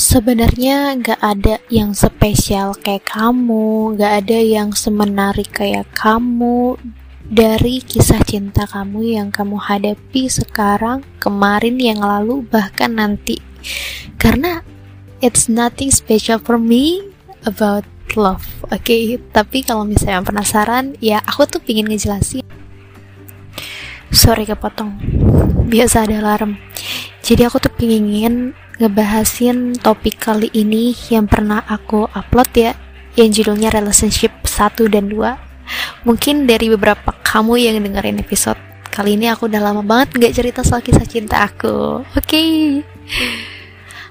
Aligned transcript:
Sebenarnya 0.00 0.96
nggak 0.96 1.20
ada 1.20 1.60
yang 1.68 1.92
spesial 1.92 2.72
kayak 2.72 3.04
kamu, 3.04 4.00
nggak 4.00 4.12
ada 4.24 4.38
yang 4.40 4.72
semenarik 4.72 5.52
kayak 5.52 5.92
kamu 5.92 6.80
dari 7.28 7.84
kisah 7.84 8.24
cinta 8.24 8.64
kamu 8.64 9.20
yang 9.20 9.28
kamu 9.28 9.60
hadapi 9.60 10.32
sekarang, 10.32 11.04
kemarin, 11.20 11.76
yang 11.76 12.00
lalu, 12.00 12.40
bahkan 12.48 12.96
nanti. 12.96 13.44
Karena 14.16 14.64
it's 15.20 15.52
nothing 15.52 15.92
special 15.92 16.40
for 16.40 16.56
me 16.56 17.04
about 17.44 17.84
love, 18.16 18.48
oke? 18.72 18.80
Okay? 18.80 19.20
Tapi 19.20 19.60
kalau 19.68 19.84
misalnya 19.84 20.24
penasaran, 20.24 20.96
ya 21.04 21.20
aku 21.28 21.44
tuh 21.44 21.60
pingin 21.60 21.84
ngejelasin. 21.84 22.48
Sorry 24.08 24.48
kepotong, 24.48 24.96
biasa 25.68 26.08
ada 26.08 26.24
alarm. 26.24 26.56
Jadi 27.20 27.44
aku 27.44 27.60
tuh 27.60 27.72
pingin 27.76 28.56
ngebahasin 28.80 29.76
topik 29.76 30.16
kali 30.16 30.48
ini 30.56 30.96
yang 31.12 31.28
pernah 31.28 31.60
aku 31.68 32.08
upload 32.16 32.48
ya 32.56 32.72
yang 33.12 33.28
judulnya 33.28 33.68
relationship 33.68 34.32
1 34.48 34.88
dan 34.88 35.12
2 35.12 36.08
mungkin 36.08 36.48
dari 36.48 36.72
beberapa 36.72 37.12
kamu 37.20 37.60
yang 37.60 37.76
dengerin 37.84 38.24
episode 38.24 38.56
kali 38.88 39.20
ini 39.20 39.28
aku 39.28 39.52
udah 39.52 39.60
lama 39.60 39.84
banget 39.84 40.16
gak 40.16 40.34
cerita 40.34 40.60
soal 40.66 40.82
kisah 40.82 41.06
cinta 41.06 41.46
aku. 41.46 42.02
Oke. 42.16 42.24
Okay. 42.24 42.60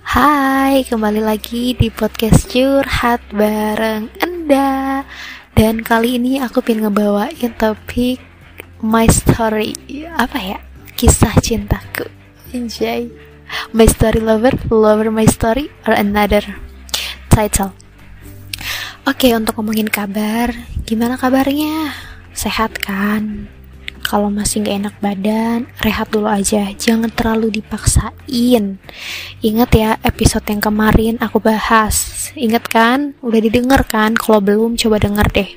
Hai 0.10 0.82
kembali 0.88 1.22
lagi 1.22 1.78
di 1.78 1.94
podcast 1.94 2.50
curhat 2.50 3.22
bareng 3.30 4.10
Enda. 4.18 5.04
Dan 5.54 5.84
kali 5.84 6.18
ini 6.18 6.40
aku 6.40 6.64
pengen 6.64 6.90
ngebawain 6.90 7.54
topik 7.60 8.18
my 8.82 9.06
story. 9.12 9.76
Apa 10.16 10.38
ya? 10.40 10.58
Kisah 10.96 11.38
cintaku. 11.44 12.08
Enjoy 12.56 13.29
My 13.70 13.86
Story 13.86 14.22
Lover, 14.22 14.54
Lover 14.74 15.14
My 15.14 15.30
Story, 15.30 15.70
or 15.86 15.94
Another 15.94 16.42
Title. 17.30 17.74
Oke, 19.06 19.34
untuk 19.34 19.58
ngomongin 19.58 19.90
kabar, 19.90 20.54
gimana 20.86 21.18
kabarnya? 21.18 21.94
Sehat 22.34 22.78
kan? 22.78 23.50
Kalau 24.10 24.34
masih 24.34 24.66
gak 24.66 24.74
enak 24.74 24.96
badan, 25.06 25.70
rehat 25.86 26.10
dulu 26.10 26.26
aja, 26.26 26.74
jangan 26.74 27.14
terlalu 27.14 27.62
dipaksain. 27.62 28.82
Ingat 29.46 29.70
ya, 29.70 30.02
episode 30.02 30.50
yang 30.50 30.62
kemarin 30.66 31.22
aku 31.22 31.38
bahas. 31.38 32.30
Ingat 32.34 32.66
kan? 32.74 33.14
Udah 33.22 33.38
didengar 33.38 33.86
kan? 33.86 34.18
Kalau 34.18 34.42
belum, 34.42 34.82
coba 34.82 34.98
denger 34.98 35.30
deh. 35.30 35.50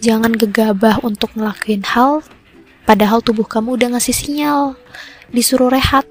Jangan 0.00 0.32
gegabah 0.32 1.04
untuk 1.04 1.36
ngelakuin 1.36 1.84
hal, 1.92 2.24
padahal 2.88 3.20
tubuh 3.20 3.44
kamu 3.44 3.76
udah 3.76 3.88
ngasih 3.96 4.16
sinyal. 4.16 4.80
Disuruh 5.28 5.68
rehat, 5.68 6.08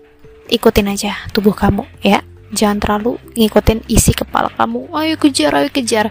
ikutin 0.50 0.90
aja 0.90 1.14
tubuh 1.32 1.54
kamu 1.54 1.86
ya. 2.02 2.26
Jangan 2.50 2.82
terlalu 2.82 3.22
ngikutin 3.38 3.86
isi 3.86 4.12
kepala 4.18 4.50
kamu. 4.58 4.90
Ayo 4.98 5.16
kejar 5.22 5.54
ayo 5.54 5.70
kejar. 5.70 6.10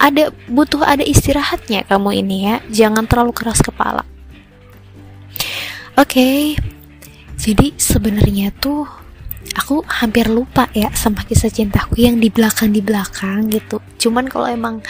Ada 0.00 0.34
butuh 0.50 0.82
ada 0.82 1.06
istirahatnya 1.06 1.86
kamu 1.86 2.20
ini 2.26 2.36
ya. 2.50 2.56
Jangan 2.68 3.06
terlalu 3.06 3.30
keras 3.30 3.62
kepala. 3.62 4.02
Oke. 5.94 6.10
Okay. 6.10 6.38
jadi 7.40 7.72
sebenarnya 7.80 8.52
tuh 8.52 8.84
aku 9.56 9.82
hampir 9.88 10.28
lupa 10.28 10.68
ya 10.76 10.92
sama 10.92 11.24
kisah 11.24 11.48
cintaku 11.48 11.96
yang 11.96 12.20
di 12.20 12.28
belakang 12.28 12.74
di 12.74 12.82
belakang 12.84 13.48
gitu. 13.48 13.80
Cuman 13.96 14.28
kalau 14.28 14.46
emang 14.50 14.84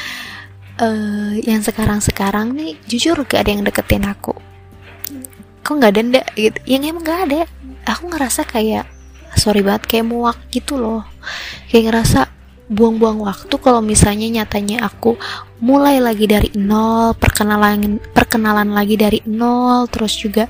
uh, 0.80 1.34
yang 1.44 1.60
sekarang 1.60 2.00
sekarang 2.00 2.56
nih 2.56 2.74
jujur 2.88 3.20
gak 3.24 3.46
ada 3.46 3.50
yang 3.52 3.62
deketin 3.62 4.04
aku. 4.08 4.34
Kok 5.60 5.74
nggak 5.76 5.92
ada 5.92 6.00
ndak 6.02 6.26
gitu. 6.34 6.58
Yang 6.66 6.82
emang 6.90 7.02
nggak 7.04 7.20
ada 7.30 7.40
aku 7.86 8.10
ngerasa 8.10 8.44
kayak 8.44 8.84
sorry 9.38 9.62
banget 9.62 9.86
kayak 9.86 10.06
muak 10.10 10.38
gitu 10.50 10.76
loh. 10.76 11.06
Kayak 11.70 11.94
ngerasa 11.94 12.20
buang-buang 12.70 13.26
waktu 13.26 13.54
kalau 13.58 13.82
misalnya 13.82 14.30
nyatanya 14.30 14.86
aku 14.86 15.18
mulai 15.58 15.98
lagi 15.98 16.30
dari 16.30 16.54
nol 16.54 17.18
perkenalan 17.18 17.98
perkenalan 18.14 18.70
lagi 18.70 18.94
dari 18.94 19.18
nol 19.26 19.90
terus 19.90 20.14
juga 20.14 20.46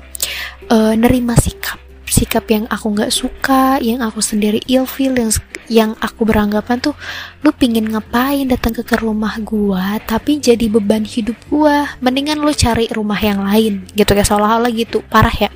uh, 0.69 0.93
nerima 0.93 1.33
sikap. 1.33 1.81
Sikap 2.11 2.45
yang 2.51 2.67
aku 2.67 2.91
nggak 2.91 3.09
suka 3.09 3.79
yang 3.79 4.03
aku 4.03 4.19
sendiri 4.21 4.59
ilfeel 4.67 5.15
yang 5.17 5.31
yang 5.71 5.91
aku 6.03 6.27
beranggapan 6.27 6.83
tuh 6.83 6.91
lu 7.39 7.55
pingin 7.55 7.87
ngapain 7.87 8.43
datang 8.43 8.75
ke, 8.75 8.83
ke 8.83 8.99
rumah 8.99 9.39
gua 9.39 9.95
tapi 10.03 10.37
jadi 10.37 10.67
beban 10.67 11.07
hidup 11.07 11.39
gua. 11.49 11.89
Mendingan 12.03 12.43
lu 12.43 12.51
cari 12.53 12.91
rumah 12.91 13.17
yang 13.17 13.41
lain 13.41 13.87
gitu 13.95 14.11
kayak 14.13 14.27
seolah-olah 14.27 14.69
gitu. 14.75 15.01
Parah 15.07 15.33
ya 15.33 15.49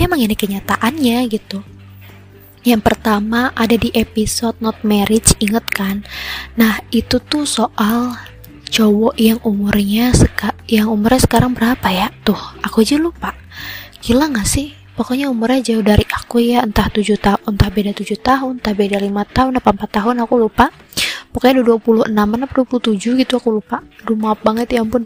tapi 0.00 0.08
emang 0.16 0.24
ini 0.24 0.32
kenyataannya 0.32 1.28
gitu. 1.28 1.60
Yang 2.64 2.88
pertama 2.88 3.52
ada 3.52 3.76
di 3.76 3.92
episode 3.92 4.56
not 4.64 4.80
marriage 4.80 5.36
inget 5.44 5.68
kan? 5.68 6.08
Nah 6.56 6.80
itu 6.88 7.20
tuh 7.20 7.44
soal 7.44 8.16
cowok 8.72 9.20
yang 9.20 9.36
umurnya 9.44 10.08
seka 10.16 10.56
yang 10.72 10.88
umurnya 10.88 11.20
sekarang 11.20 11.52
berapa 11.52 11.84
ya? 11.92 12.08
Tuh 12.24 12.40
aku 12.64 12.80
aja 12.80 12.96
lupa. 12.96 13.36
Gila 14.00 14.32
gak 14.32 14.48
sih? 14.48 14.72
Pokoknya 14.96 15.28
umurnya 15.28 15.68
jauh 15.68 15.84
dari 15.84 16.08
aku 16.08 16.40
ya. 16.48 16.64
Entah 16.64 16.88
7 16.88 17.20
tahun 17.20 17.40
entah 17.44 17.68
beda 17.68 17.92
7 17.92 18.16
tahun 18.24 18.56
entah 18.56 18.72
beda 18.72 18.96
5 19.04 19.36
tahun 19.36 19.52
apa 19.60 19.68
4 19.84 19.96
tahun 20.00 20.16
aku 20.24 20.34
lupa. 20.40 20.72
Pokoknya 21.28 21.60
udah 21.60 21.76
26 22.08 22.40
apa 22.40 22.54
27 22.56 23.20
gitu 23.20 23.36
aku 23.36 23.52
lupa. 23.52 23.84
Aduh 24.00 24.16
maaf 24.16 24.40
banget 24.40 24.72
ya 24.72 24.80
ampun. 24.80 25.04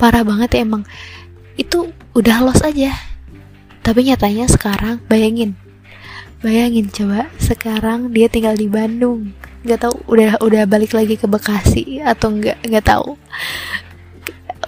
Parah 0.00 0.24
banget 0.24 0.56
ya 0.56 0.64
emang. 0.64 0.88
Itu 1.60 1.92
udah 2.16 2.40
los 2.40 2.64
aja 2.64 3.09
tapi 3.80 4.06
nyatanya 4.06 4.46
sekarang 4.46 5.00
bayangin. 5.08 5.56
Bayangin 6.40 6.88
coba 6.88 7.28
sekarang 7.36 8.16
dia 8.16 8.28
tinggal 8.28 8.56
di 8.56 8.64
Bandung. 8.64 9.36
Nggak 9.60 9.80
tahu 9.84 9.94
udah 10.08 10.40
udah 10.40 10.62
balik 10.64 10.96
lagi 10.96 11.20
ke 11.20 11.28
Bekasi 11.28 12.00
atau 12.00 12.32
nggak 12.32 12.64
nggak 12.64 12.84
tahu. 12.84 13.16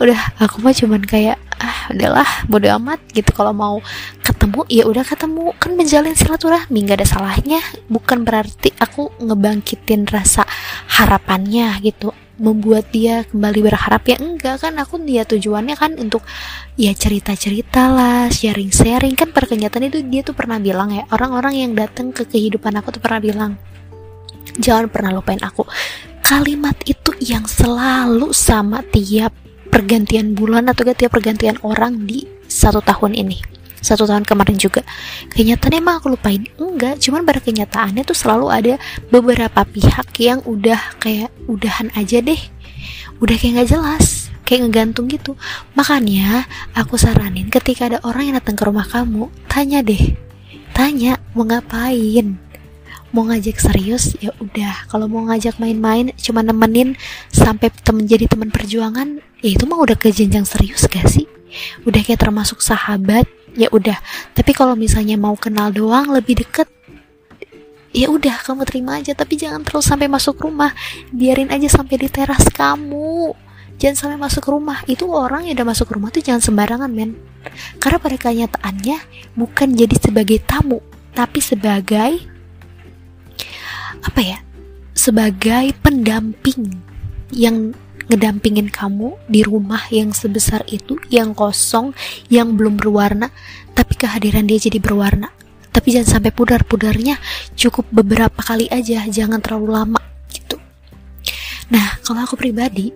Udah 0.01 0.21
aku 0.37 0.61
mah 0.61 0.77
cuman 0.77 1.01
kayak 1.05 1.41
ah 1.61 1.89
udahlah 1.93 2.29
bodo 2.49 2.69
amat 2.77 3.01
gitu. 3.17 3.33
Kalau 3.33 3.57
mau 3.57 3.81
ketemu 4.21 4.61
ya 4.69 4.85
udah 4.85 5.05
ketemu. 5.05 5.57
Kan 5.57 5.77
menjalin 5.81 6.13
silaturahmi 6.13 6.85
nggak 6.85 7.01
ada 7.01 7.09
salahnya. 7.09 7.61
Bukan 7.89 8.25
berarti 8.29 8.73
aku 8.77 9.09
ngebangkitin 9.21 10.09
rasa 10.13 10.45
harapannya 10.93 11.81
gitu 11.81 12.13
membuat 12.43 12.91
dia 12.91 13.23
kembali 13.31 13.63
berharap. 13.63 14.03
Ya 14.11 14.19
enggak 14.19 14.67
kan 14.67 14.75
aku 14.83 14.99
dia 15.07 15.23
tujuannya 15.23 15.79
kan 15.79 15.95
untuk 15.97 16.27
ya 16.75 16.91
cerita-cerita 16.91 17.87
lah 17.89 18.27
sharing-sharing. 18.29 19.15
Kan 19.15 19.31
perkenyataan 19.31 19.87
itu 19.87 20.03
dia 20.03 20.27
tuh 20.27 20.35
pernah 20.35 20.59
bilang 20.59 20.91
ya 20.91 21.07
orang-orang 21.15 21.63
yang 21.63 21.73
datang 21.79 22.11
ke 22.11 22.27
kehidupan 22.27 22.75
aku 22.83 22.99
tuh 22.99 23.01
pernah 23.01 23.23
bilang 23.23 23.53
jangan 24.59 24.91
pernah 24.91 25.15
lupain 25.15 25.41
aku. 25.41 25.63
Kalimat 26.27 26.75
itu 26.83 27.15
yang 27.23 27.47
selalu 27.47 28.35
sama 28.35 28.83
tiap 28.91 29.31
pergantian 29.71 30.35
bulan 30.35 30.67
atau 30.67 30.85
tiap 30.91 31.15
pergantian 31.15 31.57
orang 31.63 32.03
di 32.05 32.27
satu 32.51 32.83
tahun 32.85 33.17
ini 33.17 33.62
satu 33.83 34.07
tahun 34.07 34.23
kemarin 34.23 34.57
juga. 34.57 34.87
Kenyataannya 35.35 35.79
emang 35.83 35.99
aku 35.99 36.15
lupain. 36.15 36.41
Enggak 36.57 37.03
cuman 37.03 37.27
pada 37.27 37.43
kenyataannya 37.43 38.07
tuh 38.07 38.17
selalu 38.17 38.47
ada 38.49 38.75
beberapa 39.11 39.67
pihak 39.67 40.15
yang 40.23 40.41
udah 40.47 40.97
kayak 41.03 41.35
udahan 41.51 41.91
aja 41.99 42.23
deh. 42.23 42.39
Udah 43.19 43.35
kayak 43.37 43.61
nggak 43.61 43.71
jelas 43.75 44.23
kayak 44.47 44.69
ngegantung 44.69 45.09
gitu. 45.09 45.33
Makanya 45.73 46.45
aku 46.77 47.01
saranin 47.01 47.49
ketika 47.49 47.89
ada 47.89 47.99
orang 48.05 48.31
yang 48.31 48.37
datang 48.39 48.57
ke 48.59 48.65
rumah 48.69 48.87
kamu 48.87 49.33
tanya 49.49 49.81
deh. 49.81 50.13
Tanya 50.73 51.21
mau 51.37 51.45
ngapain? 51.45 52.37
Mau 53.13 53.29
ngajak 53.29 53.61
serius? 53.61 54.17
Ya 54.25 54.33
udah. 54.41 54.89
Kalau 54.89 55.05
mau 55.05 55.21
ngajak 55.29 55.61
main-main 55.61 56.17
cuma 56.17 56.41
nemenin 56.41 56.97
sampai 57.29 57.69
temen 57.85 58.09
jadi 58.09 58.25
teman 58.25 58.49
perjuangan 58.49 59.21
ya 59.45 59.51
itu 59.53 59.65
mah 59.69 59.81
udah 59.85 59.97
ke 60.01 60.09
jenjang 60.09 60.49
serius 60.49 60.89
gak 60.89 61.09
sih? 61.09 61.29
Udah 61.85 62.01
kayak 62.01 62.25
termasuk 62.25 62.65
sahabat 62.65 63.29
ya 63.53 63.69
udah 63.69 63.99
tapi 64.33 64.57
kalau 64.57 64.73
misalnya 64.77 65.21
mau 65.21 65.37
kenal 65.37 65.69
doang 65.69 66.09
lebih 66.13 66.41
deket 66.41 66.69
ya 67.93 68.09
udah 68.09 68.41
kamu 68.43 68.65
terima 68.65 68.99
aja. 68.99 69.13
Tapi 69.13 69.37
jangan 69.37 69.63
terus 69.63 69.87
sampai 69.87 70.09
masuk 70.09 70.41
rumah. 70.41 70.73
Biarin 71.13 71.53
aja 71.53 71.69
sampai 71.69 72.01
di 72.01 72.09
teras 72.09 72.49
kamu. 72.51 73.37
Jangan 73.77 73.97
sampai 73.97 74.19
masuk 74.19 74.49
rumah. 74.49 74.81
Itu 74.89 75.13
orang 75.13 75.47
yang 75.47 75.61
udah 75.61 75.69
masuk 75.69 75.93
rumah 75.93 76.09
tuh 76.09 76.25
jangan 76.25 76.41
sembarangan 76.41 76.91
men. 76.91 77.15
Karena 77.79 78.01
pada 78.01 78.17
kenyataannya 78.17 78.99
bukan 79.37 79.69
jadi 79.77 79.97
sebagai 80.01 80.41
tamu 80.43 80.81
tapi 81.13 81.45
sebagai 81.45 82.25
apa 84.01 84.21
ya 84.25 84.41
sebagai 84.97 85.77
pendamping 85.85 86.81
yang 87.29 87.77
ngedampingin 88.11 88.73
kamu 88.73 89.15
di 89.29 89.45
rumah 89.45 89.85
yang 89.93 90.11
sebesar 90.11 90.65
itu, 90.71 90.99
yang 91.13 91.37
kosong, 91.37 91.95
yang 92.33 92.55
belum 92.57 92.79
berwarna, 92.79 93.31
tapi 93.77 93.95
kehadiran 93.99 94.47
dia 94.47 94.59
jadi 94.59 94.79
berwarna. 94.83 95.31
Tapi 95.73 95.89
jangan 95.97 96.21
sampai 96.21 96.33
pudar-pudarnya, 96.37 97.17
cukup 97.57 97.89
beberapa 97.93 98.41
kali 98.45 98.69
aja, 98.69 99.05
jangan 99.09 99.41
terlalu 99.41 99.73
lama 99.73 100.01
gitu. 100.29 100.61
Nah, 101.73 101.97
kalau 102.05 102.25
aku 102.25 102.37
pribadi, 102.37 102.93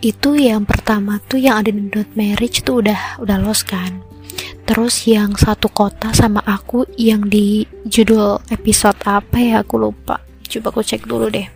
itu 0.00 0.30
yang 0.34 0.64
pertama 0.64 1.20
tuh 1.28 1.38
yang 1.38 1.60
ada 1.60 1.70
di 1.70 1.82
not 1.84 2.10
marriage 2.16 2.64
tuh 2.66 2.82
udah 2.82 3.20
udah 3.22 3.36
los 3.38 3.62
kan. 3.62 4.02
Terus 4.64 5.06
yang 5.10 5.34
satu 5.34 5.66
kota 5.66 6.14
sama 6.14 6.42
aku 6.46 6.86
yang 6.94 7.26
di 7.26 7.66
judul 7.86 8.38
episode 8.54 8.96
apa 9.02 9.36
ya 9.42 9.66
aku 9.66 9.82
lupa 9.82 10.22
coba 10.50 10.74
aku 10.74 10.82
cek 10.82 11.06
dulu 11.06 11.30
deh 11.30 11.46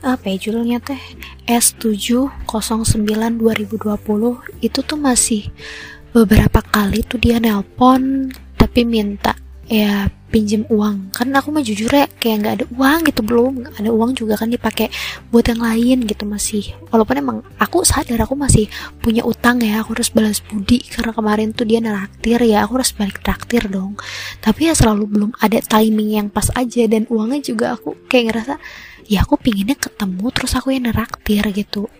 apa 0.00 0.32
ya 0.32 0.36
judulnya 0.48 0.80
teh? 0.80 1.00
S709 1.44 3.04
2020 3.36 4.64
itu 4.64 4.78
tuh 4.80 4.98
masih 4.98 5.48
beberapa 6.10 6.60
kali 6.64 7.06
tuh 7.06 7.22
dia 7.22 7.38
nelpon 7.38 8.32
tapi 8.58 8.82
minta 8.82 9.36
ya 9.70 10.10
pinjem 10.30 10.66
uang. 10.70 11.14
Kan 11.14 11.34
aku 11.34 11.50
mah 11.50 11.62
jujur 11.62 11.90
ya 11.90 12.06
kayak 12.06 12.36
nggak 12.42 12.54
ada 12.58 12.66
uang 12.74 12.98
gitu 13.06 13.20
belum. 13.22 13.66
Ada 13.78 13.90
uang 13.90 14.10
juga 14.18 14.38
kan 14.38 14.50
dipakai 14.50 14.90
buat 15.30 15.46
yang 15.46 15.62
lain 15.62 16.06
gitu 16.06 16.26
masih. 16.26 16.74
Walaupun 16.90 17.18
emang 17.18 17.38
aku 17.58 17.82
sadar 17.82 18.22
aku 18.22 18.38
masih 18.38 18.66
punya 19.02 19.26
utang 19.26 19.62
ya 19.62 19.82
aku 19.82 19.98
harus 19.98 20.10
balas 20.10 20.38
budi. 20.42 20.82
Karena 20.86 21.14
kemarin 21.14 21.50
tuh 21.54 21.66
dia 21.66 21.82
neraktir 21.82 22.38
ya 22.46 22.66
aku 22.66 22.82
harus 22.82 22.94
balik 22.94 23.22
traktir 23.22 23.66
dong. 23.70 23.98
Tapi 24.42 24.70
ya 24.70 24.74
selalu 24.74 25.04
belum 25.06 25.30
ada 25.42 25.58
timing 25.62 26.10
yang 26.18 26.28
pas 26.30 26.50
aja 26.54 26.86
dan 26.86 27.06
uangnya 27.10 27.42
juga 27.42 27.74
aku 27.78 27.94
kayak 28.10 28.34
ngerasa 28.34 28.54
ya 29.10 29.26
aku 29.26 29.34
pinginnya 29.34 29.74
ketemu 29.74 30.30
terus 30.30 30.54
aku 30.54 30.70
yang 30.70 30.86
neraktir 30.86 31.42
gitu. 31.50 31.90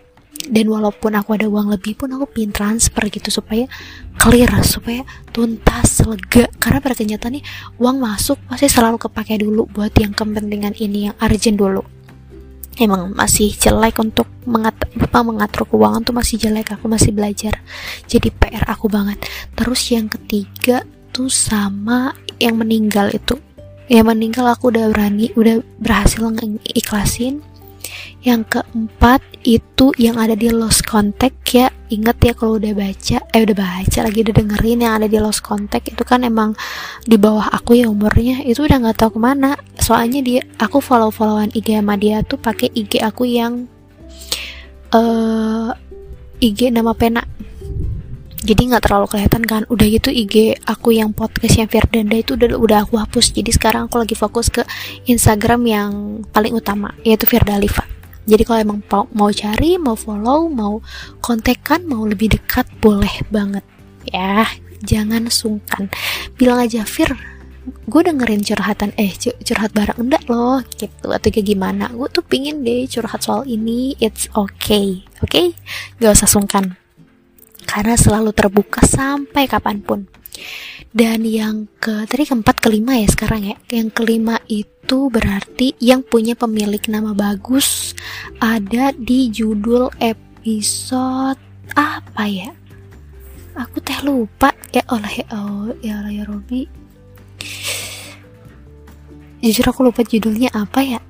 Dan 0.41 0.73
walaupun 0.73 1.13
aku 1.21 1.37
ada 1.37 1.51
uang 1.51 1.69
lebih 1.69 2.01
pun 2.01 2.09
aku 2.17 2.25
pin 2.25 2.49
transfer 2.49 3.13
gitu 3.13 3.29
supaya 3.29 3.69
clear 4.17 4.49
supaya 4.65 5.05
tuntas 5.35 6.01
lega. 6.07 6.49
Karena 6.57 6.81
pada 6.81 6.97
kenyataannya 6.97 7.43
uang 7.77 7.97
masuk 8.01 8.41
pasti 8.49 8.71
selalu 8.71 8.97
kepake 8.97 9.37
dulu 9.43 9.69
buat 9.69 9.93
yang 9.99 10.17
kepentingan 10.17 10.79
ini 10.81 11.11
yang 11.11 11.17
urgent 11.21 11.59
dulu. 11.61 11.83
Emang 12.81 13.13
masih 13.13 13.53
jelek 13.53 14.01
untuk 14.01 14.25
mengatur, 14.49 14.89
mengatur 15.21 15.69
keuangan 15.69 16.01
tuh 16.01 16.17
masih 16.17 16.41
jelek 16.41 16.73
aku 16.73 16.89
masih 16.89 17.13
belajar 17.13 17.61
jadi 18.09 18.33
PR 18.33 18.65
aku 18.65 18.89
banget. 18.89 19.21
Terus 19.53 19.93
yang 19.93 20.09
ketiga 20.09 20.89
tuh 21.13 21.29
sama 21.29 22.17
yang 22.41 22.57
meninggal 22.57 23.13
itu 23.13 23.37
yang 23.91 24.07
meninggal 24.07 24.47
aku 24.47 24.71
udah 24.71 24.87
berani 24.95 25.35
udah 25.35 25.59
berhasil 25.83 26.23
ikhlasin 26.63 27.43
yang 28.21 28.45
keempat 28.45 29.25
itu 29.49 29.97
yang 29.97 30.21
ada 30.21 30.37
di 30.37 30.53
lost 30.53 30.85
contact 30.85 31.41
ya. 31.57 31.73
Inget 31.91 32.23
ya 32.23 32.33
kalau 32.37 32.61
udah 32.61 32.71
baca 32.77 33.19
eh 33.19 33.41
udah 33.43 33.57
baca 33.57 33.99
lagi 34.07 34.19
udah 34.23 34.35
dengerin 34.37 34.85
yang 34.85 34.95
ada 35.01 35.09
di 35.11 35.19
lost 35.19 35.43
contact 35.43 35.91
itu 35.91 36.05
kan 36.07 36.23
emang 36.23 36.55
di 37.03 37.17
bawah 37.17 37.49
aku 37.51 37.81
ya 37.81 37.89
umurnya. 37.89 38.45
Itu 38.45 38.69
udah 38.69 38.79
nggak 38.79 39.01
tahu 39.01 39.17
ke 39.17 39.21
mana. 39.21 39.57
Soalnya 39.81 40.21
dia 40.21 40.45
aku 40.61 40.79
follow 40.79 41.11
followan 41.11 41.51
IG 41.57 41.75
sama 41.75 41.97
dia 41.97 42.21
tuh 42.23 42.39
pakai 42.39 42.71
IG 42.77 43.01
aku 43.03 43.25
yang 43.27 43.67
uh, 44.95 45.73
eh, 46.39 46.47
IG 46.53 46.71
nama 46.71 46.93
pena 46.93 47.25
jadi 48.41 48.61
nggak 48.73 48.89
terlalu 48.89 49.07
kelihatan 49.13 49.43
kan? 49.45 49.63
Udah 49.69 49.87
gitu 49.87 50.09
IG 50.09 50.65
aku 50.65 50.97
yang 50.97 51.13
podcast 51.13 51.61
yang 51.61 51.69
Firdanda 51.69 52.17
itu 52.17 52.35
udah 52.37 52.57
udah 52.57 52.79
aku 52.89 52.97
hapus. 52.97 53.37
Jadi 53.37 53.53
sekarang 53.53 53.87
aku 53.89 54.01
lagi 54.01 54.17
fokus 54.17 54.49
ke 54.49 54.65
Instagram 55.05 55.61
yang 55.69 55.91
paling 56.33 56.57
utama 56.57 56.97
yaitu 57.05 57.29
Firda 57.29 57.61
Liva 57.61 58.01
jadi 58.31 58.43
kalau 58.47 58.61
emang 58.61 58.81
mau 59.11 59.31
cari 59.35 59.81
mau 59.81 59.99
follow 59.99 60.47
mau 60.47 60.79
kontekan 61.19 61.83
mau 61.89 62.07
lebih 62.07 62.37
dekat 62.39 62.69
boleh 62.79 63.27
banget. 63.33 63.67
Ya 64.07 64.47
jangan 64.87 65.27
sungkan. 65.33 65.89
Bilang 66.39 66.63
aja 66.63 66.87
Fir 66.87 67.11
gue 67.61 68.03
dengerin 68.03 68.41
curhatan 68.41 68.97
eh 68.97 69.13
curhat 69.19 69.75
bareng 69.75 69.99
enggak 69.99 70.25
loh? 70.31 70.63
Gitu. 70.79 71.07
Atau 71.11 71.29
kayak 71.35 71.43
gimana? 71.49 71.91
Gue 71.91 72.07
tuh 72.07 72.23
pingin 72.23 72.63
deh 72.63 72.87
curhat 72.87 73.25
soal 73.25 73.43
ini. 73.51 73.99
It's 73.99 74.31
okay. 74.37 75.03
Oke 75.21 75.27
okay? 75.27 75.47
gak 75.99 76.15
usah 76.17 76.31
sungkan 76.31 76.80
karena 77.71 77.95
selalu 77.95 78.35
terbuka 78.35 78.83
sampai 78.83 79.47
kapan 79.47 79.79
pun. 79.79 80.11
Dan 80.91 81.23
yang 81.23 81.71
ke 81.79 82.03
tadi 82.11 82.27
keempat 82.27 82.59
kelima 82.59 82.99
ya 82.99 83.07
sekarang 83.07 83.47
ya. 83.47 83.57
Yang 83.71 83.95
kelima 83.95 84.43
itu 84.51 85.07
berarti 85.07 85.79
yang 85.79 86.03
punya 86.03 86.35
pemilik 86.35 86.83
nama 86.91 87.15
bagus 87.15 87.95
ada 88.43 88.91
di 88.91 89.31
judul 89.31 89.87
episode 90.03 91.39
apa 91.79 92.27
ya? 92.27 92.51
Aku 93.55 93.79
teh 93.79 94.03
lupa. 94.03 94.51
Ya 94.75 94.83
Allah 94.91 95.11
ya 95.15 95.27
Allah 95.31 95.75
ya 95.83 95.97
ya 96.11 96.23
Robi 96.27 96.67
jujur 99.41 99.67
aku 99.67 99.89
lupa 99.89 100.05
judulnya 100.05 100.53
apa 100.53 100.85
ya. 100.85 101.01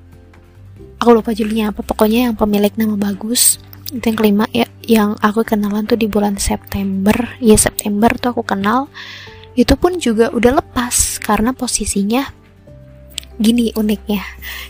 Aku 1.01 1.11
lupa 1.11 1.33
judulnya 1.33 1.73
apa. 1.73 1.81
Pokoknya 1.83 2.29
yang 2.29 2.37
pemilik 2.37 2.71
nama 2.77 2.95
bagus. 2.95 3.57
Itu 3.91 4.01
yang 4.07 4.17
kelima 4.17 4.45
ya 4.55 4.70
yang 4.91 5.15
aku 5.23 5.47
kenalan 5.47 5.87
tuh 5.87 5.95
di 5.95 6.11
bulan 6.11 6.35
September. 6.35 7.15
Ya 7.39 7.55
September 7.55 8.11
tuh 8.19 8.35
aku 8.35 8.43
kenal. 8.43 8.91
Itu 9.55 9.79
pun 9.79 10.03
juga 10.03 10.27
udah 10.35 10.59
lepas 10.59 11.15
karena 11.23 11.55
posisinya 11.55 12.27
gini 13.39 13.71
uniknya. 13.71 14.19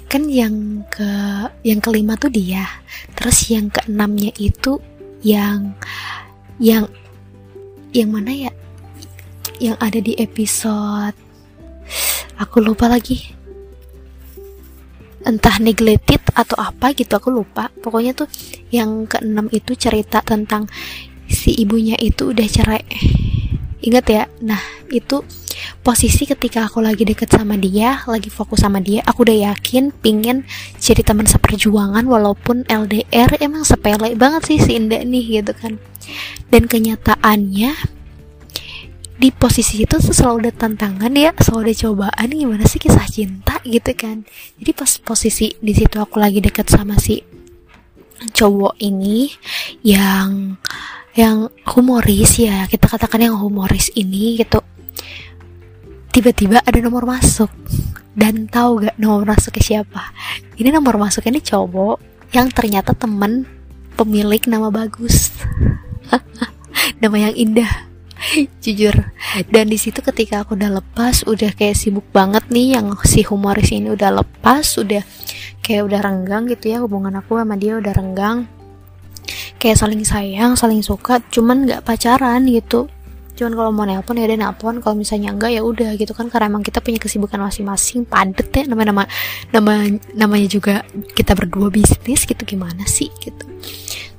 Kan 0.05 0.29
yang 0.29 0.85
ke 0.93 1.09
yang 1.65 1.81
kelima 1.81 2.13
tuh 2.21 2.29
dia. 2.29 2.69
Terus 3.17 3.49
yang 3.49 3.73
keenamnya 3.73 4.29
itu 4.37 4.77
yang 5.25 5.73
yang 6.61 6.85
yang 7.89 8.13
mana 8.13 8.29
ya? 8.29 8.53
Yang 9.57 9.77
ada 9.81 9.99
di 10.05 10.13
episode 10.21 11.17
aku 12.41 12.57
lupa 12.57 12.89
lagi 12.89 13.40
entah 15.25 15.57
neglected 15.61 16.21
atau 16.33 16.57
apa 16.57 16.93
gitu 16.93 17.13
aku 17.17 17.29
lupa. 17.29 17.69
Pokoknya 17.81 18.13
tuh 18.13 18.27
yang 18.73 19.05
keenam 19.05 19.47
itu 19.53 19.77
cerita 19.77 20.21
tentang 20.21 20.69
si 21.31 21.55
ibunya 21.55 21.95
itu 21.97 22.33
udah 22.35 22.47
cerai. 22.47 22.83
Ingat 23.81 24.05
ya, 24.13 24.23
nah 24.45 24.61
itu 24.93 25.25
posisi 25.81 26.29
ketika 26.29 26.69
aku 26.69 26.85
lagi 26.85 27.01
deket 27.01 27.33
sama 27.33 27.57
dia, 27.57 28.05
lagi 28.05 28.29
fokus 28.29 28.61
sama 28.61 28.77
dia, 28.77 29.01
aku 29.01 29.25
udah 29.25 29.49
yakin 29.49 29.89
pingin 29.89 30.45
jadi 30.77 31.01
teman 31.01 31.25
seperjuangan 31.25 32.05
walaupun 32.05 32.69
LDR 32.69 33.41
emang 33.41 33.65
sepele 33.65 34.13
banget 34.13 34.53
sih 34.53 34.57
si 34.61 34.77
Indah 34.77 35.01
nih 35.01 35.41
gitu 35.41 35.53
kan. 35.57 35.81
Dan 36.53 36.69
kenyataannya 36.69 38.00
di 39.21 39.29
posisi 39.29 39.85
itu 39.85 40.01
tuh 40.01 40.09
selalu 40.17 40.49
ada 40.49 40.65
tantangan 40.65 41.13
ya, 41.13 41.29
selalu 41.37 41.69
ada 41.69 41.75
cobaan 41.85 42.27
gimana 42.33 42.65
sih 42.65 42.81
kisah 42.81 43.05
cinta 43.05 43.61
gitu 43.61 43.93
kan. 43.93 44.25
Jadi 44.57 44.71
pas 44.73 44.89
posisi 44.97 45.53
di 45.61 45.77
situ 45.77 46.01
aku 46.01 46.17
lagi 46.17 46.41
deket 46.41 46.73
sama 46.73 46.97
si 46.97 47.21
cowok 48.33 48.81
ini 48.81 49.29
yang 49.85 50.57
yang 51.13 51.53
humoris 51.69 52.41
ya 52.41 52.65
kita 52.65 52.89
katakan 52.89 53.29
yang 53.29 53.37
humoris 53.37 53.93
ini 53.93 54.41
gitu. 54.41 54.57
Tiba-tiba 56.09 56.65
ada 56.65 56.79
nomor 56.81 57.05
masuk. 57.05 57.53
Dan 58.11 58.49
tahu 58.49 58.83
gak 58.83 58.99
nomor 58.99 59.23
masuknya 59.23 59.63
siapa? 59.63 60.11
Ini 60.59 60.73
nomor 60.73 60.99
masuknya 60.99 61.39
ini 61.39 61.45
cowok 61.45 61.97
yang 62.35 62.51
ternyata 62.51 62.91
temen 62.97 63.45
pemilik 63.95 64.41
nama 64.49 64.73
bagus. 64.73 65.31
Nama 67.01 67.29
yang 67.29 67.35
indah 67.37 67.90
jujur. 68.63 68.95
Dan 69.49 69.71
di 69.71 69.77
situ 69.79 69.99
ketika 70.03 70.43
aku 70.43 70.55
udah 70.55 70.81
lepas 70.81 71.23
udah 71.27 71.51
kayak 71.55 71.77
sibuk 71.77 72.05
banget 72.11 72.43
nih 72.51 72.79
yang 72.79 72.95
si 73.03 73.23
humoris 73.23 73.71
ini 73.71 73.91
udah 73.91 74.23
lepas 74.23 74.65
udah 74.79 75.03
kayak 75.61 75.83
udah 75.87 75.99
renggang 76.01 76.49
gitu 76.49 76.73
ya 76.73 76.77
hubungan 76.83 77.13
aku 77.19 77.37
sama 77.37 77.55
dia 77.59 77.77
udah 77.77 77.93
renggang. 77.93 78.47
Kayak 79.61 79.77
saling 79.77 80.01
sayang 80.01 80.57
saling 80.57 80.81
suka 80.81 81.21
cuman 81.29 81.69
nggak 81.69 81.81
pacaran 81.85 82.47
gitu. 82.49 82.89
Cuman 83.37 83.53
kalau 83.57 83.71
mau 83.73 83.85
nelpon 83.87 84.19
ya 84.19 84.25
udah 84.27 84.39
nelpon 84.49 84.75
kalau 84.83 84.95
misalnya 84.97 85.33
enggak 85.33 85.55
ya 85.55 85.61
udah 85.65 85.97
gitu 85.97 86.13
kan 86.13 86.29
karena 86.29 86.51
emang 86.51 86.65
kita 86.65 86.81
punya 86.81 86.97
kesibukan 86.97 87.41
masing-masing. 87.41 88.05
Padet 88.09 88.49
ya 88.51 88.63
nama 88.65 88.83
nama 88.83 89.03
nama 89.53 89.73
namanya 90.17 90.47
juga 90.49 90.85
kita 91.13 91.37
berdua 91.37 91.69
bisnis 91.69 92.25
gitu 92.25 92.43
gimana 92.43 92.85
sih 92.85 93.09
gitu 93.21 93.50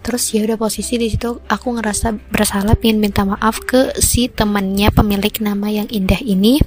terus 0.03 0.35
ya 0.35 0.43
udah 0.43 0.59
posisi 0.59 0.99
di 0.99 1.09
situ 1.09 1.39
aku 1.47 1.79
ngerasa 1.79 2.19
bersalah 2.31 2.75
pengen 2.75 2.99
minta 2.99 3.23
maaf 3.23 3.63
ke 3.63 3.95
si 4.03 4.27
temannya 4.27 4.91
pemilik 4.91 5.33
nama 5.39 5.71
yang 5.71 5.87
indah 5.89 6.19
ini 6.19 6.59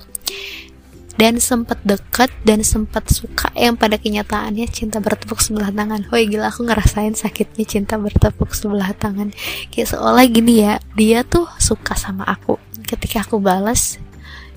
dan 1.16 1.40
sempat 1.40 1.80
dekat 1.88 2.28
dan 2.44 2.64
sempat 2.64 3.08
suka 3.08 3.48
yang 3.56 3.80
pada 3.80 3.96
kenyataannya 3.96 4.68
cinta 4.68 5.00
bertepuk 5.00 5.40
sebelah 5.40 5.72
tangan. 5.72 6.04
Woi 6.12 6.28
gila 6.28 6.52
aku 6.52 6.68
ngerasain 6.68 7.16
sakitnya 7.16 7.64
cinta 7.64 7.96
bertepuk 7.96 8.52
sebelah 8.52 8.92
tangan. 8.92 9.32
Kayak 9.72 9.96
seolah 9.96 10.28
gini 10.28 10.68
ya, 10.68 10.84
dia 11.00 11.24
tuh 11.24 11.48
suka 11.56 11.96
sama 11.96 12.28
aku. 12.28 12.60
Ketika 12.84 13.24
aku 13.24 13.40
balas, 13.40 13.96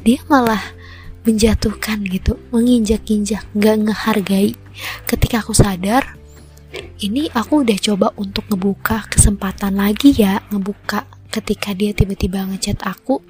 dia 0.02 0.18
malah 0.26 0.60
menjatuhkan 1.22 2.02
gitu, 2.10 2.40
menginjak-injak, 2.50 3.46
gak 3.54 3.76
ngehargai. 3.78 4.58
Ketika 5.06 5.44
aku 5.44 5.54
sadar, 5.54 6.17
ini 6.98 7.30
aku 7.30 7.62
udah 7.62 7.78
coba 7.78 8.06
untuk 8.18 8.46
ngebuka 8.50 9.06
kesempatan 9.06 9.78
lagi 9.78 10.10
ya, 10.14 10.42
ngebuka 10.50 11.06
ketika 11.30 11.70
dia 11.76 11.94
tiba-tiba 11.94 12.42
ngechat 12.48 12.82
aku. 12.82 13.22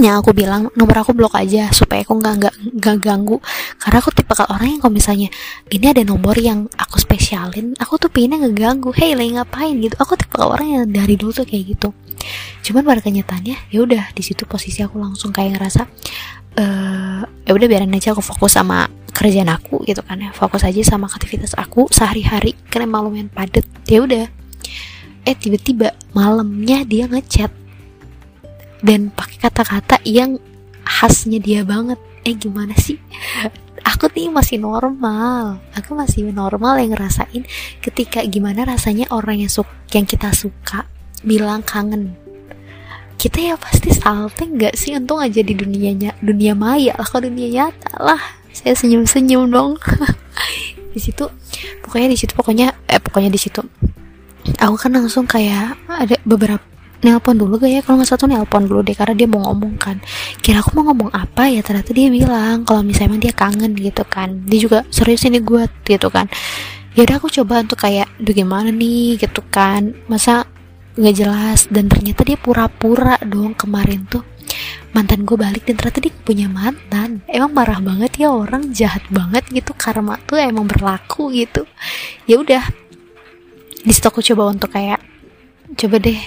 Yang 0.00 0.22
aku 0.22 0.30
bilang 0.32 0.70
nomor 0.78 1.02
aku 1.02 1.12
blok 1.12 1.34
aja 1.34 1.68
supaya 1.74 2.06
aku 2.06 2.14
nggak 2.16 2.34
nggak 2.40 2.54
nggak 2.78 2.96
ganggu. 3.02 3.36
Karena 3.76 3.98
aku 3.98 4.10
tipe 4.14 4.32
orang 4.38 4.78
yang 4.78 4.80
kalau 4.80 4.94
misalnya 4.94 5.28
ini 5.68 5.86
ada 5.90 6.02
nomor 6.06 6.38
yang 6.38 6.70
aku 6.78 6.96
spesialin 7.02 7.74
aku 7.76 7.98
tuh 7.98 8.08
pengennya 8.08 8.48
ngeganggu. 8.48 8.94
Hey 8.94 9.18
lagi 9.18 9.34
ngapain? 9.34 9.76
gitu. 9.82 9.98
Aku 9.98 10.14
tipe 10.14 10.38
orang 10.40 10.66
yang 10.66 10.84
dari 10.88 11.18
dulu 11.18 11.34
tuh 11.34 11.44
kayak 11.44 11.76
gitu. 11.76 11.90
Cuman 12.64 12.86
pada 12.86 13.02
kenyataannya 13.02 13.56
ya 13.68 13.78
udah 13.82 14.14
di 14.14 14.22
situ 14.24 14.46
posisi 14.46 14.80
aku 14.80 14.96
langsung 14.96 15.34
kayak 15.34 15.58
ngerasa 15.58 15.82
uh, 16.56 17.22
ya 17.44 17.50
udah 17.52 17.66
biarin 17.66 17.92
aja 17.94 18.14
aku 18.14 18.22
fokus 18.24 18.56
sama 18.56 18.88
kerjaan 19.10 19.50
aku 19.50 19.84
gitu 19.84 20.00
kan 20.00 20.22
ya. 20.22 20.30
Fokus 20.32 20.64
aja 20.64 20.80
sama 20.82 21.10
aktivitas 21.10 21.54
aku 21.58 21.86
sehari-hari. 21.92 22.56
Karena 22.72 22.88
emang 22.88 23.10
lumayan 23.10 23.30
padet 23.30 23.66
ya 23.86 24.02
udah. 24.02 24.26
Eh 25.28 25.36
tiba-tiba 25.36 25.92
malamnya 26.16 26.82
dia 26.88 27.04
ngechat. 27.06 27.52
Dan 28.80 29.12
pakai 29.12 29.36
kata-kata 29.44 30.00
yang 30.08 30.40
khasnya 30.86 31.38
dia 31.38 31.60
banget. 31.62 32.00
Eh 32.24 32.32
gimana 32.32 32.72
sih? 32.76 32.96
Aku 33.84 34.08
nih 34.12 34.32
masih 34.32 34.56
normal. 34.60 35.60
Aku 35.76 35.92
masih 35.92 36.32
normal 36.32 36.80
yang 36.80 36.96
ngerasain 36.96 37.44
ketika 37.84 38.24
gimana 38.24 38.64
rasanya 38.64 39.08
orang 39.12 39.44
yang 39.44 39.52
suka 39.52 39.72
yang 39.92 40.08
kita 40.08 40.32
suka 40.32 40.88
bilang 41.20 41.60
kangen. 41.60 42.16
Kita 43.20 43.36
ya 43.36 43.54
pasti 43.60 43.92
salting 43.92 44.56
nggak 44.56 44.80
sih? 44.80 44.96
Untung 44.96 45.20
aja 45.20 45.44
di 45.44 45.52
dunianya 45.52 46.16
dunia 46.24 46.56
maya 46.56 46.96
lah 46.96 47.04
kalau 47.04 47.28
dunia 47.28 47.48
nyata 47.52 47.92
lah 48.00 48.39
saya 48.54 48.74
senyum 48.74 49.06
senyum 49.06 49.50
dong. 49.50 49.78
Di 50.94 50.98
situ 50.98 51.26
pokoknya 51.86 52.10
di 52.10 52.18
situ 52.18 52.32
pokoknya 52.34 52.74
eh 52.90 52.98
pokoknya 52.98 53.30
di 53.30 53.38
situ. 53.38 53.62
Aku 54.58 54.74
kan 54.74 54.90
langsung 54.90 55.22
kayak 55.22 55.78
ada 55.86 56.18
beberapa 56.26 56.62
nelpon 57.00 57.36
dulu 57.36 57.56
gak 57.60 57.70
ya? 57.72 57.80
Kalau 57.80 58.00
nggak 58.00 58.10
satu 58.10 58.24
nelpon 58.28 58.68
dulu 58.68 58.80
deh 58.84 58.96
karena 58.96 59.14
dia 59.16 59.28
mau 59.28 59.40
ngomong 59.50 59.74
kan. 59.80 59.96
Kira 60.40 60.60
aku 60.60 60.76
mau 60.80 60.92
ngomong 60.92 61.10
apa 61.12 61.48
ya? 61.48 61.64
Ternyata 61.64 61.90
dia 61.96 62.08
bilang 62.12 62.64
kalau 62.64 62.84
misalnya 62.84 63.16
emang 63.16 63.22
dia 63.22 63.34
kangen 63.34 63.72
gitu 63.76 64.04
kan. 64.04 64.44
Dia 64.46 64.58
juga 64.60 64.78
serius 64.92 65.24
ini 65.24 65.40
gue 65.40 65.68
gitu 65.86 66.08
kan. 66.12 66.28
Ya 66.98 67.06
udah 67.06 67.16
aku 67.22 67.30
coba 67.30 67.62
untuk 67.64 67.78
kayak 67.80 68.10
duh 68.20 68.34
gimana 68.34 68.68
nih? 68.74 69.16
Gitu 69.20 69.40
kan. 69.48 69.96
Masa 70.10 70.44
nggak 70.98 71.14
jelas? 71.16 71.70
Dan 71.72 71.88
ternyata 71.88 72.26
dia 72.26 72.36
pura-pura 72.36 73.16
dong 73.24 73.56
kemarin 73.56 74.04
tuh 74.10 74.24
mantan 74.90 75.22
gue 75.22 75.36
balik 75.38 75.66
dan 75.66 75.78
ternyata 75.78 76.00
dia 76.02 76.14
punya 76.24 76.46
mantan. 76.50 77.22
Emang 77.30 77.54
marah 77.54 77.78
banget 77.78 78.26
ya 78.26 78.28
orang 78.30 78.70
jahat 78.74 79.04
banget 79.10 79.46
gitu. 79.50 79.72
Karma 79.74 80.18
tuh 80.26 80.38
emang 80.38 80.66
berlaku 80.66 81.30
gitu. 81.34 81.64
Ya 82.26 82.40
udah. 82.40 82.64
Di 83.80 83.92
situ 83.96 84.06
aku 84.06 84.20
coba 84.20 84.52
untuk 84.52 84.70
kayak 84.72 85.00
coba 85.76 85.96
deh 85.98 86.20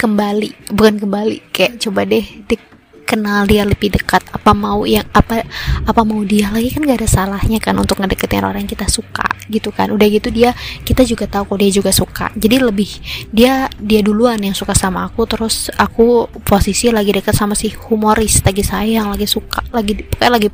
kembali. 0.00 0.72
Bukan 0.72 0.96
kembali 1.02 1.52
kayak 1.52 1.80
coba 1.82 2.08
deh 2.08 2.24
kenal 3.10 3.42
dia 3.50 3.66
lebih 3.66 3.90
dekat 3.90 4.22
apa 4.30 4.54
mau 4.54 4.86
yang 4.86 5.02
apa 5.10 5.42
apa 5.82 6.00
mau 6.06 6.22
dia 6.22 6.46
lagi 6.54 6.70
kan 6.70 6.86
gak 6.86 7.02
ada 7.02 7.10
salahnya 7.10 7.58
kan 7.58 7.74
untuk 7.74 7.98
ngedeketin 7.98 8.46
orang 8.46 8.62
yang 8.62 8.70
kita 8.70 8.86
suka 8.86 9.26
gitu 9.50 9.74
kan. 9.74 9.90
Udah 9.90 10.06
gitu 10.06 10.30
dia 10.30 10.54
kita 10.86 11.02
juga 11.02 11.26
tahu 11.26 11.50
kok 11.50 11.58
dia 11.58 11.70
juga 11.74 11.90
suka. 11.90 12.30
Jadi 12.38 12.56
lebih 12.62 12.90
dia 13.34 13.66
dia 13.82 14.00
duluan 14.06 14.38
yang 14.38 14.54
suka 14.54 14.78
sama 14.78 15.10
aku 15.10 15.26
terus 15.26 15.66
aku 15.74 16.30
posisi 16.46 16.94
lagi 16.94 17.10
dekat 17.10 17.34
sama 17.34 17.58
si 17.58 17.74
humoris 17.74 18.46
lagi 18.46 18.62
sayang 18.62 19.10
lagi 19.10 19.26
suka 19.26 19.66
lagi 19.74 19.98
kayak 20.14 20.30
lagi 20.30 20.48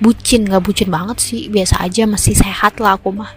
bucin 0.00 0.48
nggak 0.48 0.64
bucin 0.64 0.88
banget 0.88 1.20
sih 1.20 1.52
biasa 1.52 1.84
aja 1.84 2.08
masih 2.08 2.32
sehat 2.32 2.80
lah 2.80 2.96
aku 2.96 3.12
mah. 3.12 3.30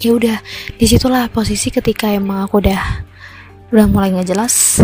Ya 0.00 0.16
udah 0.16 0.38
di 0.80 0.86
situlah 0.88 1.28
posisi 1.28 1.68
ketika 1.68 2.08
emang 2.08 2.46
aku 2.46 2.62
udah 2.62 3.10
udah 3.70 3.86
mulai 3.86 4.10
nggak 4.14 4.32
jelas 4.32 4.80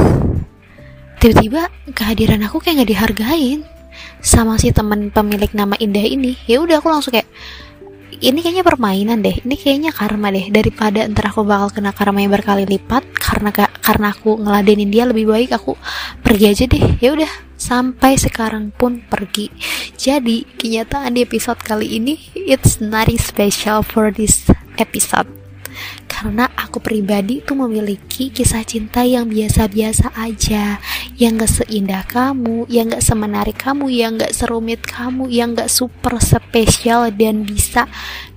tiba-tiba 1.27 1.75
kehadiran 1.91 2.39
aku 2.47 2.63
kayak 2.63 2.87
nggak 2.87 2.91
dihargain. 2.95 3.67
Sama 4.23 4.63
si 4.63 4.71
teman 4.71 5.11
pemilik 5.11 5.51
nama 5.59 5.75
Indah 5.75 6.07
ini. 6.07 6.39
Ya 6.47 6.63
udah 6.63 6.79
aku 6.79 6.87
langsung 6.87 7.19
kayak 7.19 7.27
ini 8.23 8.39
kayaknya 8.47 8.63
permainan 8.63 9.27
deh. 9.27 9.43
Ini 9.43 9.55
kayaknya 9.59 9.91
karma 9.91 10.31
deh. 10.31 10.47
Daripada 10.55 11.03
ntar 11.11 11.35
aku 11.35 11.43
bakal 11.43 11.75
kena 11.75 11.91
karma 11.91 12.23
yang 12.23 12.31
berkali 12.31 12.63
lipat 12.63 13.03
karena 13.19 13.51
karena 13.59 14.15
aku 14.15 14.39
ngeladenin 14.39 14.87
dia 14.87 15.03
lebih 15.03 15.27
baik 15.27 15.51
aku 15.51 15.75
pergi 16.23 16.47
aja 16.47 16.65
deh. 16.71 16.95
Ya 17.03 17.11
udah 17.19 17.33
sampai 17.59 18.15
sekarang 18.15 18.71
pun 18.71 19.03
pergi. 19.03 19.51
Jadi 19.99 20.47
kenyataan 20.63 21.19
di 21.19 21.27
episode 21.27 21.59
kali 21.59 21.99
ini 21.99 22.23
it's 22.39 22.79
not 22.79 23.11
special 23.19 23.83
for 23.83 24.15
this 24.15 24.47
episode 24.79 25.27
karena 26.27 26.51
aku 26.59 26.83
pribadi 26.83 27.39
tuh 27.39 27.55
memiliki 27.55 28.35
kisah 28.35 28.67
cinta 28.67 29.07
yang 29.07 29.31
biasa-biasa 29.31 30.11
aja. 30.19 30.83
Yang 31.15 31.47
gak 31.47 31.53
seindah 31.63 32.03
kamu 32.03 32.67
yang 32.67 32.91
gak 32.91 33.07
semenarik 33.07 33.55
kamu 33.55 33.87
yang 33.95 34.19
gak 34.19 34.35
serumit 34.35 34.83
kamu 34.83 35.31
yang 35.31 35.55
gak 35.55 35.71
super 35.71 36.19
spesial 36.19 37.15
dan 37.15 37.47
bisa 37.47 37.87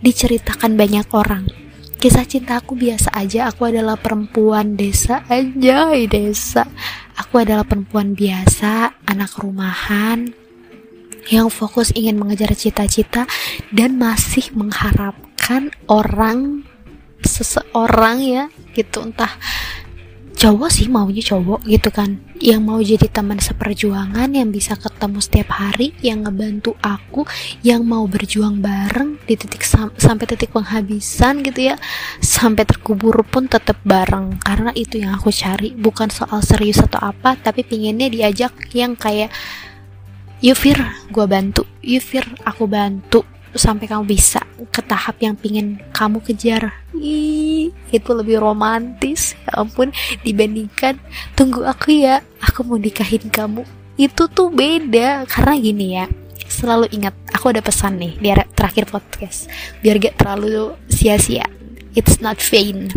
diceritakan 0.06 0.78
banyak 0.78 1.10
orang. 1.18 1.50
Kisah 1.98 2.30
cinta 2.30 2.62
aku 2.62 2.78
biasa 2.78 3.10
aja. 3.10 3.50
Aku 3.50 3.66
adalah 3.66 3.98
perempuan 3.98 4.78
desa. 4.78 5.26
Aja 5.26 5.90
desa. 6.06 6.70
Aku 7.18 7.42
adalah 7.42 7.66
perempuan 7.66 8.14
biasa 8.14 9.02
anak 9.10 9.34
rumahan 9.42 10.30
yang 11.34 11.50
fokus 11.50 11.90
ingin 11.98 12.22
mengejar 12.22 12.54
cita-cita 12.54 13.26
dan 13.74 13.98
masih 13.98 14.46
mengharapkan 14.54 15.74
orang 15.90 16.69
seseorang 17.24 18.24
ya 18.24 18.44
gitu. 18.76 19.04
Entah 19.04 19.32
cowok 20.40 20.72
sih 20.72 20.88
maunya 20.88 21.20
cowok 21.20 21.68
gitu 21.68 21.92
kan. 21.92 22.24
Yang 22.40 22.62
mau 22.64 22.80
jadi 22.80 23.08
teman 23.12 23.36
seperjuangan 23.44 24.32
yang 24.32 24.48
bisa 24.56 24.80
ketemu 24.80 25.20
setiap 25.20 25.52
hari 25.60 25.92
yang 26.00 26.24
ngebantu 26.24 26.80
aku 26.80 27.28
yang 27.60 27.84
mau 27.84 28.08
berjuang 28.08 28.64
bareng 28.64 29.20
di 29.28 29.36
titik 29.36 29.68
sam 29.68 29.92
sampai 30.00 30.24
titik 30.24 30.56
penghabisan 30.56 31.44
gitu 31.44 31.76
ya. 31.76 31.76
Sampai 32.24 32.64
terkubur 32.64 33.28
pun 33.28 33.52
tetap 33.52 33.84
bareng. 33.84 34.40
Karena 34.40 34.72
itu 34.72 35.04
yang 35.04 35.20
aku 35.20 35.28
cari. 35.36 35.76
Bukan 35.76 36.08
soal 36.08 36.40
serius 36.40 36.80
atau 36.80 37.04
apa 37.04 37.36
tapi 37.36 37.68
pinginnya 37.68 38.08
diajak 38.08 38.56
yang 38.72 38.96
kayak 38.96 39.28
Yufir 40.40 40.80
gue 41.12 41.26
bantu. 41.28 41.68
Yufir 41.84 42.24
aku 42.48 42.64
bantu 42.64 43.28
sampai 43.56 43.90
kamu 43.90 44.06
bisa 44.06 44.44
ke 44.70 44.82
tahap 44.84 45.18
yang 45.24 45.34
pingin 45.34 45.80
kamu 45.96 46.22
kejar. 46.22 46.74
Ih, 46.94 47.72
itu 47.90 48.10
lebih 48.12 48.42
romantis. 48.44 49.34
Ya 49.48 49.64
ampun 49.64 49.96
dibandingkan 50.22 51.00
tunggu 51.34 51.66
aku 51.66 51.96
ya 52.04 52.22
aku 52.44 52.66
mau 52.68 52.78
nikahin 52.78 53.32
kamu. 53.32 53.64
Itu 54.00 54.28
tuh 54.32 54.52
beda 54.52 55.28
karena 55.28 55.54
gini 55.60 55.88
ya 55.96 56.06
selalu 56.50 56.90
ingat 56.90 57.14
aku 57.30 57.54
ada 57.54 57.62
pesan 57.62 58.02
nih 58.02 58.18
di 58.18 58.34
terakhir 58.58 58.90
podcast 58.90 59.46
biar 59.86 60.02
gak 60.02 60.18
terlalu 60.18 60.74
sia-sia. 60.90 61.46
It's 61.94 62.20
not 62.20 62.42
vain. 62.42 62.90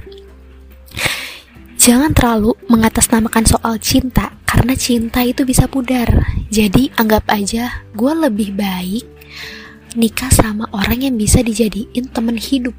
Jangan 1.77 2.15
terlalu 2.15 2.55
mengatasnamakan 2.71 3.45
soal 3.45 3.75
cinta 3.83 4.31
karena 4.47 4.79
cinta 4.79 5.21
itu 5.27 5.43
bisa 5.43 5.67
pudar. 5.67 6.07
Jadi 6.49 6.95
anggap 6.95 7.27
aja 7.27 7.83
gue 7.93 8.13
lebih 8.15 8.55
baik 8.55 9.05
nikah 9.95 10.31
sama 10.33 10.69
orang 10.73 11.07
yang 11.07 11.15
bisa 11.17 11.41
dijadiin 11.41 12.11
temen 12.11 12.37
hidup. 12.37 12.75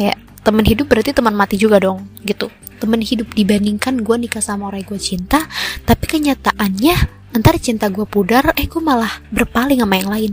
Ya 0.00 0.16
temen 0.40 0.64
hidup 0.64 0.88
berarti 0.88 1.12
teman 1.12 1.36
mati 1.36 1.60
juga 1.60 1.78
dong 1.82 2.08
gitu. 2.24 2.48
Temen 2.80 3.04
hidup 3.04 3.28
dibandingkan 3.36 4.00
gue 4.00 4.16
nikah 4.16 4.40
sama 4.40 4.72
orang 4.72 4.80
yang 4.80 4.90
gue 4.96 5.00
cinta 5.00 5.40
tapi 5.84 6.08
kenyataannya 6.08 7.19
ntar 7.36 7.56
cinta 7.62 7.86
gue 7.86 8.06
pudar 8.06 8.54
eh 8.58 8.66
gue 8.66 8.82
malah 8.82 9.22
berpaling 9.30 9.82
sama 9.82 9.94
yang 9.98 10.10
lain. 10.10 10.32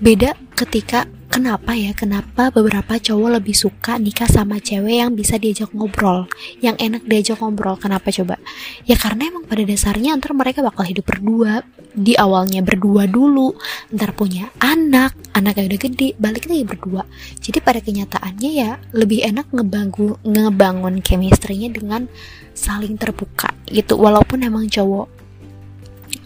Beda 0.00 0.32
ketika 0.56 1.04
kenapa 1.28 1.76
ya 1.76 1.92
kenapa 1.92 2.48
beberapa 2.48 2.96
cowok 2.96 3.38
lebih 3.38 3.52
suka 3.52 4.00
nikah 4.00 4.26
sama 4.26 4.58
cewek 4.58 5.04
yang 5.04 5.12
bisa 5.12 5.36
diajak 5.36 5.70
ngobrol 5.76 6.24
yang 6.64 6.74
enak 6.80 7.04
diajak 7.04 7.38
ngobrol 7.38 7.76
kenapa 7.76 8.08
coba? 8.08 8.40
Ya 8.88 8.96
karena 8.96 9.28
emang 9.28 9.44
pada 9.44 9.62
dasarnya 9.62 10.16
ntar 10.16 10.32
mereka 10.32 10.64
bakal 10.64 10.88
hidup 10.88 11.04
berdua 11.04 11.62
di 11.92 12.16
awalnya 12.16 12.64
berdua 12.64 13.04
dulu 13.04 13.52
ntar 13.92 14.16
punya 14.16 14.48
anak 14.58 15.14
anaknya 15.36 15.76
udah 15.76 15.80
gede 15.80 16.08
balik 16.16 16.48
lagi 16.48 16.64
berdua. 16.64 17.02
Jadi 17.38 17.58
pada 17.60 17.78
kenyataannya 17.84 18.50
ya 18.50 18.80
lebih 18.96 19.22
enak 19.22 19.52
ngebangun 19.52 20.16
ngebangun 20.24 21.04
chemistry-nya 21.04 21.70
dengan 21.70 22.08
saling 22.56 22.98
terbuka 22.98 23.54
gitu 23.70 23.94
walaupun 23.94 24.42
emang 24.42 24.66
cowok 24.66 25.17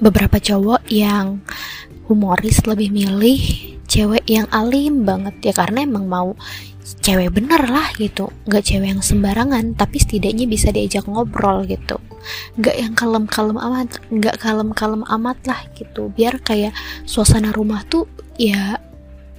beberapa 0.03 0.43
cowok 0.43 0.91
yang 0.91 1.47
humoris 2.11 2.59
lebih 2.67 2.91
milih 2.91 3.39
cewek 3.87 4.27
yang 4.27 4.51
alim 4.51 5.07
banget 5.07 5.39
ya 5.47 5.53
karena 5.55 5.87
emang 5.87 6.11
mau 6.11 6.35
cewek 6.83 7.31
bener 7.31 7.63
lah 7.71 7.95
gitu. 7.95 8.35
Nggak 8.51 8.65
cewek 8.67 8.89
yang 8.99 9.03
sembarangan 9.03 9.79
tapi 9.79 10.03
setidaknya 10.03 10.51
bisa 10.51 10.75
diajak 10.75 11.07
ngobrol 11.07 11.63
gitu. 11.71 12.03
Nggak 12.59 12.77
yang 12.83 12.93
kalem-kalem 12.99 13.59
amat 13.63 14.03
nggak 14.11 14.37
kalem-kalem 14.43 15.03
amat 15.07 15.39
lah 15.47 15.61
gitu. 15.79 16.11
Biar 16.11 16.43
kayak 16.43 16.75
suasana 17.07 17.55
rumah 17.55 17.87
tuh 17.87 18.11
ya 18.35 18.83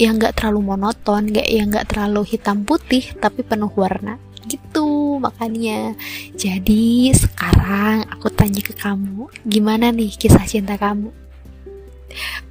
yang 0.01 0.17
nggak 0.17 0.39
terlalu 0.39 0.73
monoton 0.73 1.29
nggak 1.29 1.47
yang 1.47 1.69
nggak 1.69 1.85
terlalu 1.91 2.25
hitam 2.25 2.65
putih 2.65 3.13
tapi 3.21 3.45
penuh 3.45 3.69
warna 3.77 4.17
gitu 4.47 5.17
makanya. 5.19 5.95
Jadi 6.35 7.11
sekarang 7.15 8.07
aku 8.11 8.27
tanya 8.33 8.59
ke 8.59 8.73
kamu 8.75 9.29
gimana 9.47 9.89
nih 9.89 10.13
kisah 10.15 10.45
cinta 10.47 10.75
kamu? 10.75 11.11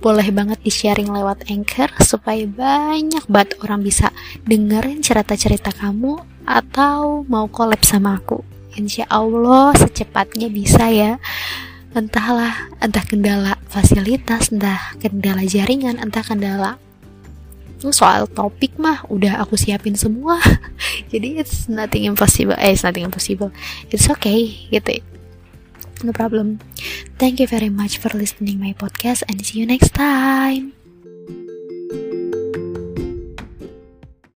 Boleh 0.02 0.28
banget 0.34 0.58
di 0.66 0.72
sharing 0.74 1.10
lewat 1.14 1.46
anchor 1.46 1.86
supaya 2.02 2.42
banyak 2.50 3.22
banget 3.30 3.54
orang 3.62 3.86
bisa 3.86 4.10
dengerin 4.42 4.98
cerita-cerita 4.98 5.70
kamu 5.70 6.18
atau 6.42 7.22
mau 7.30 7.46
collab 7.46 7.78
sama 7.86 8.18
aku. 8.18 8.42
Insya 8.74 9.06
Allah 9.06 9.70
secepatnya 9.78 10.50
bisa 10.50 10.90
ya. 10.90 11.22
Entahlah 11.92 12.72
entah 12.80 13.04
kendala 13.04 13.60
fasilitas 13.68 14.48
entah 14.48 14.96
kendala 14.96 15.44
jaringan 15.44 16.00
entah 16.00 16.24
kendala 16.24 16.80
soal 17.90 18.30
topik 18.30 18.78
mah 18.78 19.02
udah 19.10 19.42
aku 19.42 19.58
siapin 19.58 19.98
semua. 19.98 20.38
Jadi 21.12 21.42
it's 21.42 21.66
nothing 21.66 22.06
impossible. 22.06 22.54
Eh 22.54 22.70
it's 22.70 22.86
nothing 22.86 23.02
impossible. 23.02 23.50
It's 23.90 24.06
okay 24.06 24.70
gitu. 24.70 25.02
No 26.06 26.14
problem. 26.14 26.62
Thank 27.18 27.42
you 27.42 27.50
very 27.50 27.70
much 27.70 27.98
for 27.98 28.14
listening 28.14 28.62
my 28.62 28.74
podcast 28.74 29.26
and 29.26 29.42
see 29.42 29.62
you 29.62 29.66
next 29.66 29.94
time 29.94 30.81